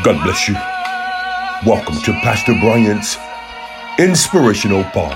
[0.00, 0.54] God bless you.
[1.70, 3.18] Welcome to Pastor Bryant's
[3.98, 5.12] Inspirational Pod.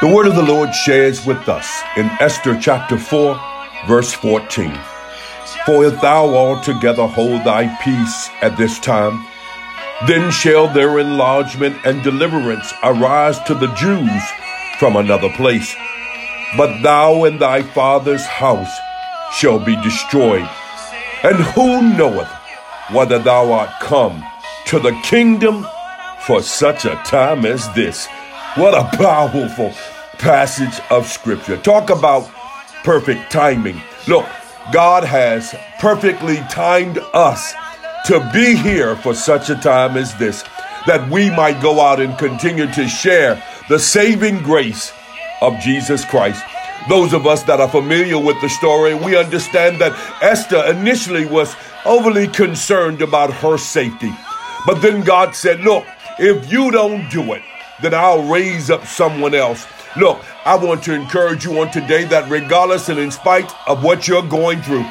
[0.00, 3.38] The word of the Lord shares with us in Esther chapter 4,
[3.86, 4.74] verse 14.
[5.66, 9.22] For if thou altogether hold thy peace at this time,
[10.08, 14.22] then shall their enlargement and deliverance arise to the Jews
[14.78, 15.76] from another place.
[16.56, 18.74] But thou and thy father's house
[19.34, 20.48] shall be destroyed.
[21.22, 22.30] And who knoweth
[22.90, 24.22] whether thou art come
[24.66, 25.66] to the kingdom
[26.26, 28.06] for such a time as this?
[28.56, 29.72] What a powerful
[30.18, 31.56] passage of scripture.
[31.56, 32.30] Talk about
[32.84, 33.80] perfect timing.
[34.06, 34.26] Look,
[34.72, 37.54] God has perfectly timed us
[38.06, 40.42] to be here for such a time as this,
[40.86, 44.92] that we might go out and continue to share the saving grace
[45.40, 46.42] of Jesus Christ.
[46.88, 51.56] Those of us that are familiar with the story, we understand that Esther initially was
[51.86, 54.12] overly concerned about her safety.
[54.66, 55.86] But then God said, Look,
[56.18, 57.42] if you don't do it,
[57.80, 59.66] then I'll raise up someone else.
[59.96, 64.06] Look, I want to encourage you on today that regardless and in spite of what
[64.06, 64.84] you're going through,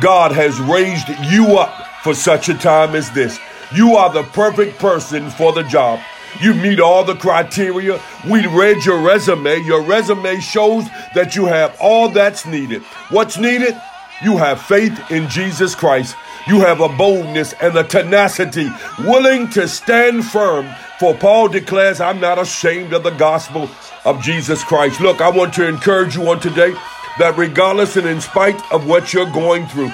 [0.00, 3.38] God has raised you up for such a time as this.
[3.74, 6.00] You are the perfect person for the job.
[6.40, 8.00] You meet all the criteria.
[8.28, 9.62] We read your resume.
[9.64, 12.82] Your resume shows that you have all that's needed.
[13.10, 13.74] What's needed?
[14.22, 16.16] You have faith in Jesus Christ.
[16.46, 18.68] You have a boldness and a tenacity,
[19.00, 20.68] willing to stand firm.
[21.00, 23.68] For Paul declares, I'm not ashamed of the gospel
[24.04, 25.00] of Jesus Christ.
[25.00, 26.74] Look, I want to encourage you on today
[27.18, 29.90] that regardless and in spite of what you're going through,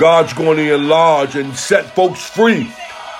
[0.00, 2.72] God's going to enlarge and set folks free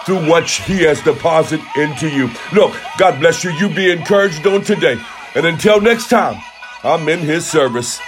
[0.05, 2.31] through what He has deposited into you.
[2.53, 3.51] Look, God bless you.
[3.53, 5.01] You be encouraged on today.
[5.35, 6.41] And until next time,
[6.83, 8.01] I'm in His service.